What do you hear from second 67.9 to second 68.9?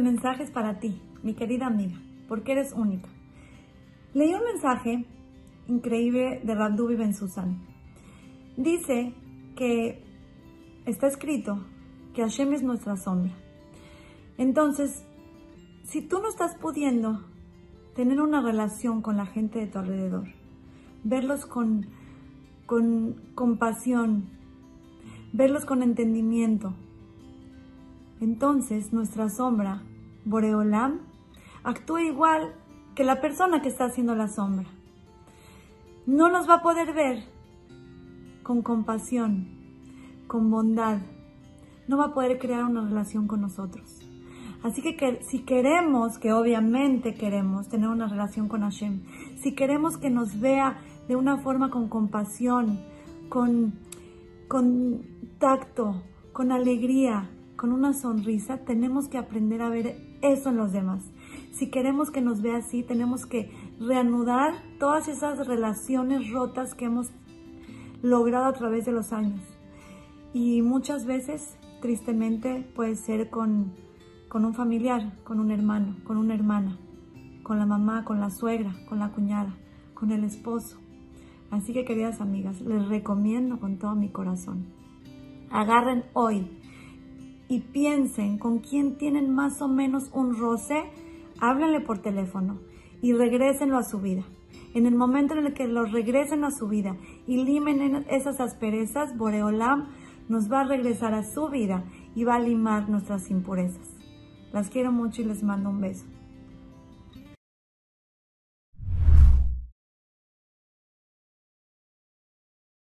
logrado a través de